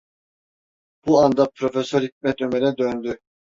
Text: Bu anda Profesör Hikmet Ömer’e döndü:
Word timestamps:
Bu 1.07 1.21
anda 1.21 1.49
Profesör 1.49 2.01
Hikmet 2.01 2.41
Ömer’e 2.41 2.77
döndü: 2.77 3.17